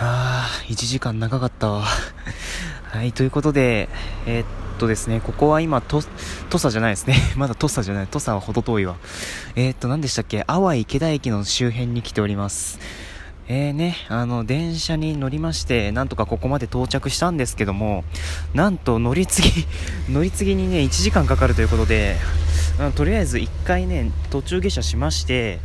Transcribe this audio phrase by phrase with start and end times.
[0.00, 1.84] あー、1時間長かったわ。
[2.92, 3.88] はい、ということで、
[4.26, 4.46] えー、っ
[4.78, 6.02] とですね、ここは今、と、
[6.50, 7.16] 土佐じゃないですね。
[7.36, 8.06] まだ土佐じゃない。
[8.06, 8.96] 土佐はほど遠いわ。
[9.56, 10.44] えー、っと、何でしたっけ？
[10.46, 12.78] 淡い池田駅の周辺に来ております。
[13.48, 18.04] えーね、あの、電車に乗りまして、なんとかここまで到着したんですけども、
[18.54, 19.66] なんと乗り継ぎ、
[20.12, 22.18] 乗り継ぎにね、1時間かかるということで、
[22.80, 25.58] あとりあえず1回ね、途中下車しまして、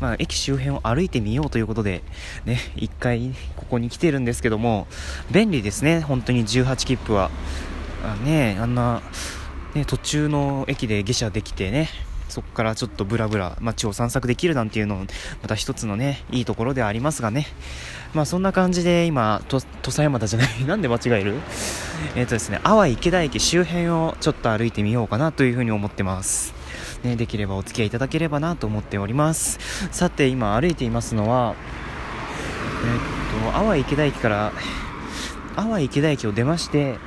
[0.00, 2.02] まあ、駅周辺を歩いてみようということで、
[2.44, 4.86] ね、1回ここに来てるんですけども、
[5.32, 7.30] 便利ですね、本当に18切符は。
[8.04, 9.02] あね、あんな、
[9.74, 11.88] ね、途中の駅で下車できてね、
[12.30, 15.06] そこからちょっとブラブラ街を散策できるなんていうのも
[15.42, 17.46] また一つのねいいところではありますがね。
[18.14, 21.34] まあそんな感じで今土佐山田じゃない なんで間違える？
[22.14, 26.59] えっ、ー、とですね淡い池田駅周辺をちょっと歩いてみようかなというふうに思ってます。
[27.04, 29.58] ね、できればお付き合いいただければなと思っております
[29.90, 31.54] さて今歩いていますのは
[32.84, 34.52] えっと淡い池田駅から
[35.56, 36.98] 淡い池田駅を出まして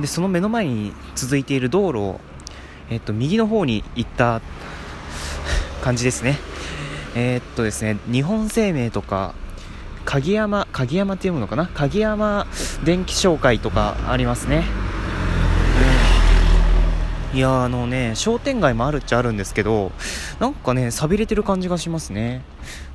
[0.00, 2.20] でその目の前に続いている道路を
[2.90, 4.40] えっと、右の方に行った
[5.82, 6.38] 感じですね。
[7.14, 9.34] えー、っとですね、日本生命とか、
[10.06, 11.66] 鍵山、鍵山っていうのかな？
[11.66, 12.46] 鍵山
[12.84, 14.64] 電気商会とかありますね。
[17.34, 19.92] いやあのね、商店街もあるっちゃあるんですけど、
[20.40, 22.42] なんかね、寂れてる感じがしますね。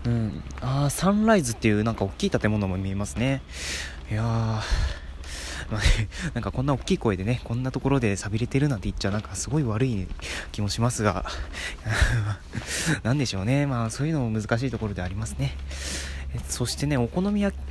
[0.06, 0.44] うん。
[0.60, 3.44] ああ、サンライズっていうなんか大きい建物も見えますね。
[4.10, 4.62] いやー、ま
[5.78, 10.08] あね、 なんかこんな大きい声でね、こんなところで寂れてるなんて言っちゃなんかすごい悪い
[10.52, 11.26] 気もしますが、
[13.04, 13.68] なんでしょうね。
[13.68, 15.56] まあそういうのも難しいところでありますね。
[16.50, 17.62] そしてね、お好み焼き、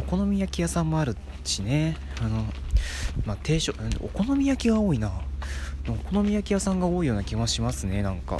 [0.00, 2.44] お好み焼き屋さんもあるしね、あの、
[3.24, 5.12] まあ定食、お好み焼きが多いな。
[5.92, 8.38] お好み焼き屋さんが多いような気はしますね、なんか。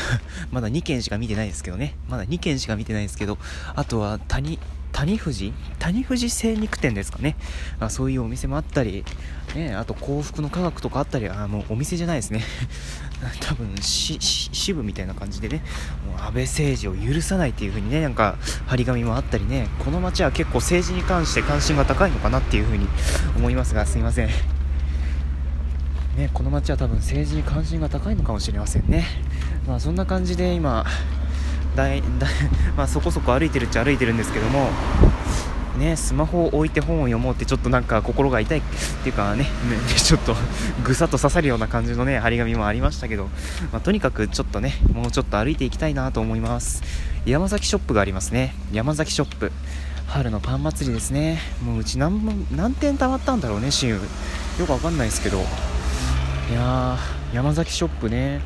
[0.52, 1.96] まだ2軒しか見てないですけどね。
[2.08, 3.38] まだ2軒しか見てないですけど、
[3.74, 4.58] あとは谷、
[4.92, 7.36] 谷藤谷藤精肉店ですかね。
[7.80, 9.04] あそういうお店もあったり、
[9.54, 11.28] ね、あと幸福の科学とかあったり。
[11.28, 12.42] あもうお店じゃないですね。
[13.40, 15.62] 多分支部みたいな感じでね。
[16.06, 19.68] もう安倍政治を許さないっていう風にねなんか張り紙もあったりね。
[19.78, 22.86] この街は結構政治に関して関心が高いのかなっていう風に
[23.36, 24.51] 思いますがすいません。
[26.16, 29.06] ね、この街は多分政治に関心が高いのかもしれませんね。
[29.66, 30.84] まあそんな感じで今、
[31.74, 32.26] だいだ
[32.76, 34.68] まあ、そこそこ歩いてるっちゃ歩いてるんですけども、
[35.78, 38.62] ね、スマホを置いて本を読もうってちょっとなんか心が痛いっ
[39.02, 39.46] ていうかね、
[39.96, 40.36] ちょっと
[40.84, 43.30] ぐさっと刺さるような感じのね、張り紙もありましたけど、
[43.72, 46.82] まあ、とにかくちょっとね、もうちょっと歩いていきたいなと思います。
[47.24, 48.54] 山崎ショップがありますね。
[48.70, 49.50] 山崎ショップ。
[50.08, 51.40] 春のパン祭りですね。
[51.64, 53.94] もううち何何点貯まったんだろうね、シー。
[53.94, 55.42] よくわかんないですけど。
[56.52, 58.42] いやー、山崎ショップね。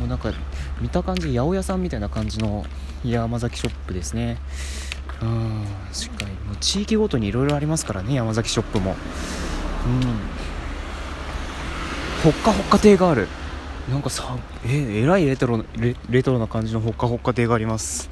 [0.00, 0.32] もうなんか
[0.80, 2.66] 見た感じ八百屋さんみたいな感じの
[3.04, 4.38] 山崎ショップですね。
[5.22, 6.32] うんしっかり。
[6.32, 8.96] もう地域ごとにいろいろありますからね山崎ショップも。
[9.86, 10.00] うん。
[12.24, 13.28] ほっかほっか亭がある。
[13.88, 14.36] なんかさ
[14.66, 18.10] ええらいレトロレレトロな感じのほっかほっか亭があります。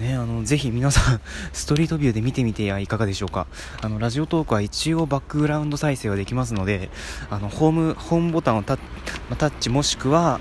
[0.00, 1.20] ね、あのぜひ皆さん
[1.52, 3.46] ストリートビューで見てみてはいかがでしょうか
[3.80, 6.90] あのラジオトークは一応バックグラウンド再生はできますので
[7.30, 10.40] あのホームホームボタンをタッチもしくは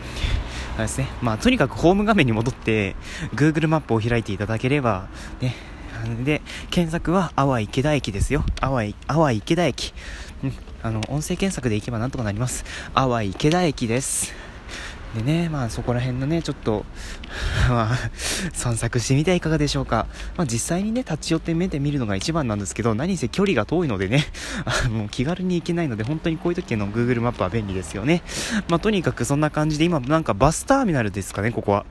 [0.76, 2.96] あれですね、まあ、とにかくホーム画面に戻って
[3.36, 5.08] Google マップを開いていただければ、
[5.40, 5.56] ね、
[6.24, 8.44] で、検索は、淡い池田駅ですよ。
[8.56, 9.94] 淡い、淡い池田駅。
[10.44, 12.66] うん、あの、音声検索で行けばなんとかなります。
[12.94, 14.43] 淡い池田駅です。
[15.16, 16.86] でね、まあそこら辺のね、ちょっと
[17.70, 17.98] まあ、
[18.52, 20.08] 散策してみてはいかがでしょうか。
[20.38, 24.26] まあ実際にね、立ち寄って目で見るのが一番なんですけど、何せ距離が遠いのでね、
[24.66, 28.24] あの、気軽に行けないので、本当にこういう時の Google マップは便利ですよね。
[28.70, 31.86] まあとにかくそんな感じで、今なんかバスターミナルですかね、ここは。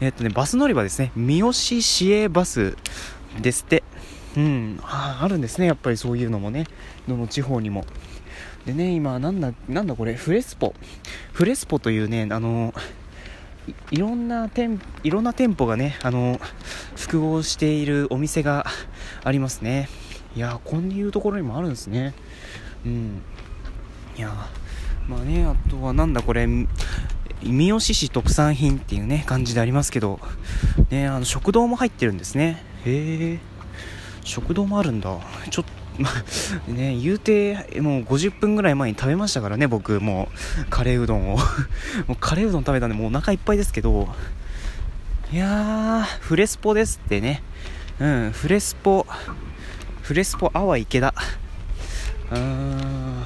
[0.00, 1.12] えっとね、バス乗り場ですね。
[1.14, 2.76] 三好市営バス
[3.40, 3.84] ですって。
[4.36, 6.64] うん、ああるんですね、やっぱりそういうのもね。
[7.08, 7.84] どの地方にも。
[8.66, 10.74] でね、今、なんだ、なんだこれ、フレスポ。
[11.34, 12.72] フレスポというね、あの、
[13.90, 16.40] いろんな店、いろんな店舗がね、あの、
[16.94, 18.66] 複合しているお店が
[19.24, 19.88] ありますね。
[20.36, 22.14] いやこういうところにもあるんですね。
[22.86, 23.22] うん。
[24.16, 24.32] いや
[25.08, 30.20] まあね、あとはなんだこれ、三好市特産品っていうね、感じでありますけど、
[30.90, 32.62] ね、あの、食堂も入ってるんですね。
[32.84, 33.38] へえ、
[34.22, 35.18] 食堂もあるんだ。
[35.50, 40.28] ちょっと、まあ、ね、言うて、もう50分ぐらい前に食べましたからね、僕、も
[40.60, 41.36] う、カレーうどんを。
[42.08, 44.08] もうカレーうどん食べたんで、もうお腹いっぱいですけど、
[45.32, 47.42] いやー、フレスポですってね。
[48.00, 49.06] うん、フレスポ、
[50.02, 51.14] フレスポアワ池田。
[52.30, 53.24] うーん、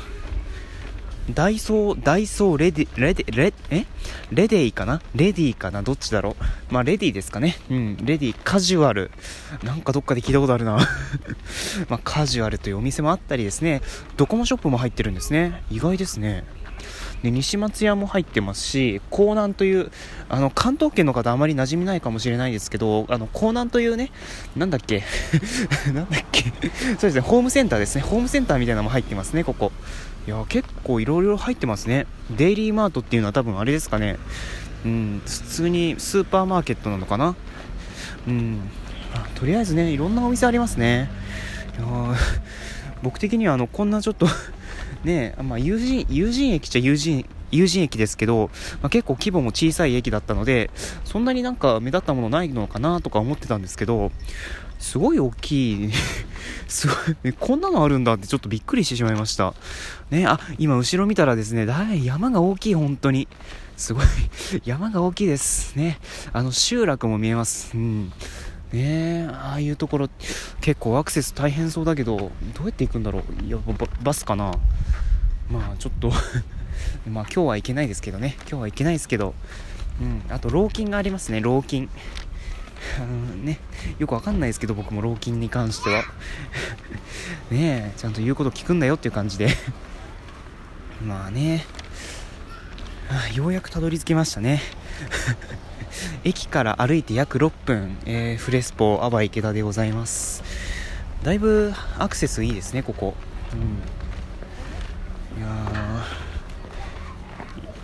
[1.34, 3.84] ダイソー、ダイソーレディ、レディ、レ、え？
[4.32, 5.02] レディかな？
[5.14, 5.82] レディかな？
[5.82, 6.36] どっちだろ
[6.70, 6.72] う？
[6.72, 7.56] まあ、レディですかね。
[7.70, 9.10] うん、レディ、カジュアル。
[9.62, 10.76] なんかどっかで聞いたことあるな。
[11.88, 13.82] まあ、カジュアルというお店もあったりですね、
[14.16, 15.62] ドコモショップも入ってるんですね。
[15.70, 16.44] 意外ですね。
[17.22, 19.90] で西松屋も入ってますし江南という
[20.28, 24.10] あの関東圏の方あまり馴染みないかもしれないですけどあの江南というね
[24.56, 25.02] なんだっけ
[25.92, 28.02] なんだっけそうですねホームセンターですね。
[28.02, 29.72] ホームセンターみたいなのも入ってますねここ。
[30.26, 32.06] いや結構いろいろ入ってますね。
[32.30, 34.16] デイリーマートっていうのは多分あれですかね。
[34.84, 37.34] うん普通にスーパーマーケットなのかな。
[38.26, 38.60] うん。
[39.34, 41.10] とりあえずねいろんなお店ありますね。
[41.78, 42.14] いや
[43.02, 44.26] 僕的にはあのこんなちょっと
[45.04, 48.50] ねまあ、友人友人駅っちゃ友人友人駅ですけど、
[48.82, 50.70] まあ、結構規模も小さい駅だったので
[51.04, 54.10] そんなになんか目立ったものないのかなとか思ってたんですけど
[54.78, 55.90] すごい大きい
[56.68, 56.94] すご
[57.28, 59.54] い、こんなのあるんだってちょっとびっくりしてしまいました。
[60.10, 63.28] ねあ今後ろ見たらですねだい山が大きい本当に。
[63.76, 64.04] すごい
[64.64, 65.76] 山が大きいです。
[65.76, 66.00] ね
[66.32, 67.70] あの集落も見えます。
[67.74, 68.12] うん。
[68.72, 70.08] ねえああいうところ
[70.60, 72.28] 結構アクセス大変そうだけどど
[72.64, 73.44] うやって行くんだろう。
[73.44, 73.58] いや
[74.02, 74.52] バスかな。
[75.50, 76.12] まあちょっと
[77.08, 78.36] まあ今日は行けないですけどね。
[78.40, 79.34] 今日は行けないですけど。
[80.00, 81.40] うんあと老金がありますね。
[81.40, 81.88] 老金
[83.42, 83.58] ね
[83.98, 86.04] よくわかんないですけど僕も老金に関しては。
[87.50, 89.48] ねえちゃんと言うこと聞くんだよっていう感じで。
[91.04, 91.64] まあね。
[93.34, 94.60] ようやくたどり着きましたね。
[96.24, 100.42] 駅から歩いて約6分、えー、フレスポアバ池田でございます。
[101.22, 103.14] だいぶアクセスいいですねここ、
[103.52, 105.48] うん、いや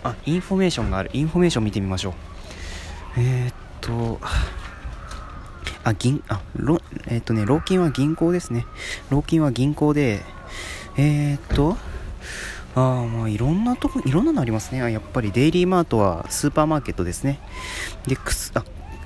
[0.03, 1.09] あインフォメーションがある。
[1.13, 2.13] インフォメーション見てみましょう。
[3.17, 4.19] えー、っと
[5.83, 8.65] あ銀あろえー、っとね労金は銀行ですね。
[9.09, 10.21] 労金は銀行で
[10.97, 11.77] えー、っと
[12.75, 14.79] ああ、まあいろんなとこ、いろんなのありますね。
[14.91, 17.39] やっぱりデイリーマートはスーパーマーケットですね。
[18.05, 18.65] で、くす、あ、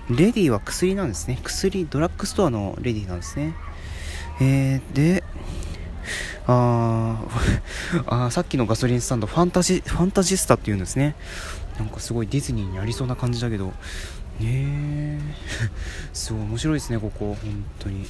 [0.10, 1.40] レディは薬なんですね。
[1.44, 3.54] 薬、ドラッグストアのレディなんですね。
[4.42, 5.24] えー、で、
[6.48, 7.22] あ
[8.08, 11.16] あさっきのガソリンスタンド、ファンタジ、ファンタジスタっていうんですね。
[11.78, 13.72] なんかすごいディズニーにありそうな感じだけど、ね
[14.46, 15.20] え、
[16.12, 18.08] すごい面白いですね、ここ、本当に。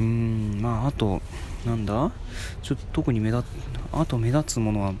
[0.00, 1.22] うーん、まあ、あと、
[1.66, 2.10] なんだ？
[2.62, 3.44] ちょっと特に目立
[3.92, 4.94] あと目立つものは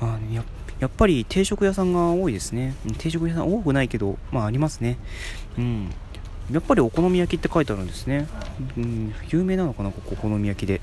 [0.00, 0.44] あや
[0.78, 2.74] やっぱり定食屋さんが多いですね。
[2.98, 4.98] 定食屋さん多くないけどまあありますね。
[5.58, 5.90] うん。
[6.50, 8.26] やっぱりお好み焼きって書いてあるんですね、
[8.76, 10.80] うん、有名なのかなここお好み焼きで。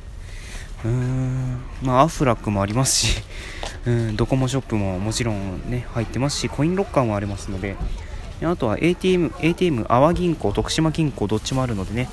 [0.85, 1.61] うーん。
[1.81, 3.23] まあアフラックもありますし。
[3.85, 4.15] うん。
[4.15, 7.75] ドコモショップももちろんね入ってますしコインロッカーもありますので。
[8.43, 12.07] あとは ATM、ATM、阿波銀行、徳島銀行、どっちもあるのでね、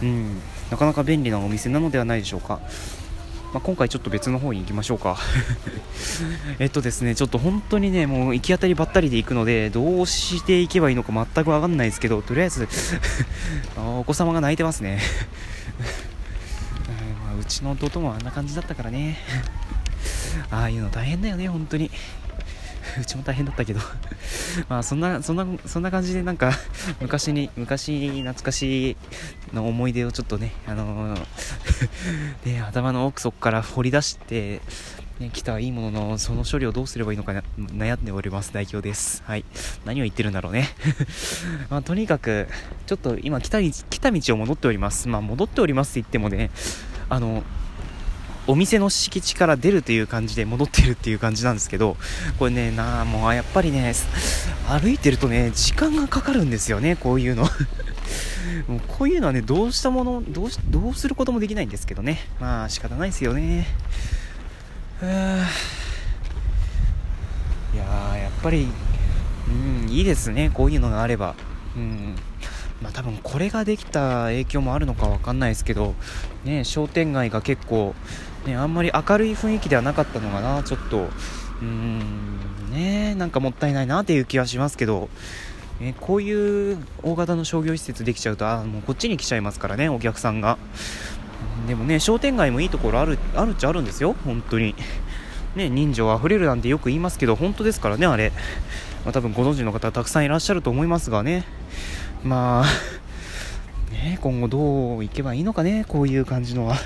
[0.00, 0.40] うん、
[0.70, 2.60] なかなか便利なお店なのではないでしょうか。
[3.52, 5.16] まあ、今回ちょっと別の方に行きましょうか。
[6.58, 12.68] えっとですねちょっと本当にねもう行き当たりばったりで行くのでどうしていけばいいのか全く分かんないですけどとりあえず
[13.78, 15.00] お子様が泣いてますね、
[17.40, 19.18] うちの弟もあんな感じだったからね。
[20.50, 21.90] ああいうの大変だよね本当に。
[23.00, 23.80] うちも大変だったけど。
[24.68, 26.52] まあそんなそんなそんな感じでなんか
[27.00, 28.96] 昔に昔懐かしい
[29.54, 31.26] の思い出をちょっとねあのー、
[32.46, 34.60] ね頭の奥底から掘り出して
[35.18, 38.52] ね、来たいいもののその処理をどうすればいいのか悩んでおります。
[38.52, 39.22] 代表です。
[39.24, 39.46] はい。
[39.86, 40.68] 何を言ってるんだろうね。
[41.70, 42.48] まあ、とにかく
[42.86, 45.08] ちょっと今来た来た道を戻っております。
[45.08, 46.50] まあ戻っておりますって言ってもね
[47.08, 47.44] あの
[48.46, 51.96] お店の敷地から出るという感じで戻ってるっていう感じなんですけど
[52.38, 53.92] これねなあもうやっぱりね
[54.68, 57.48] 歩いてるとね時間がかかるんですよねこういうの。
[58.68, 62.20] もうこういうのはねどうしたものどうどうすることもできないんですけどね。
[62.40, 63.66] まあ仕方ないですよね。
[65.02, 65.04] い
[67.76, 67.84] や
[68.16, 68.68] やっぱり
[69.48, 69.50] う
[69.86, 70.50] んいいですね。
[70.52, 71.34] こういうのがあれば。
[71.76, 72.16] うん。
[72.82, 75.94] まあ、多分これができた影響もあるのか分かんないですけど、
[76.44, 77.94] ね、商店街が結構
[78.46, 85.08] ね、あんまり明るい雰囲気ではなかったのかな、ちょっと、うーん、ね、なんかもったいないなっていう気はしますけど、
[85.80, 90.58] えこういう大型の商業施設できちゃうと、あもうこっちに来ちゃいますからね、お客さんが。
[91.66, 94.74] でもね、商店街もいいところある、あるっちゃあるんですよ、本当に。
[95.56, 98.32] ね、人情あふれるなんてよく言いますけど、本当ですからね、あれ。
[99.04, 101.44] まあ、多分ご存知の方たくさんいらっしゃると思いますがね。
[102.24, 102.66] まあ、
[103.92, 106.76] ね、今後どういけばいいのかね、こういう感じのは。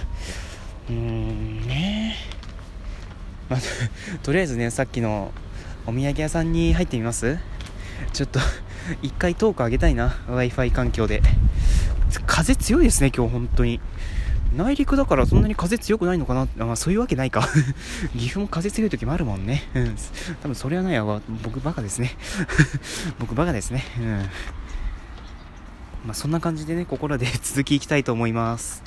[0.90, 2.16] うーんね
[3.48, 3.60] まあ、
[4.22, 5.32] とりあえずねさっきの
[5.86, 7.38] お土産屋さんに入ってみます？
[8.12, 8.40] ちょっと
[9.02, 11.22] 一回トーク上げたいな w i f i 環境で
[12.26, 13.80] 風強いですね今日本当に
[14.56, 17.48] 内陸だからそんなに風強くないのかな、まあ、そういうわけないか
[18.14, 19.62] 岐阜も風強い時もあるもんね。
[19.74, 19.96] うん。
[20.42, 21.20] 多分それはないわ。
[21.44, 22.16] 僕バカですね。
[23.20, 23.84] 僕バカですね。
[24.00, 24.06] うん。
[26.06, 28.82] まあ、そんな感じでね、ここらで続きいきたいと思います。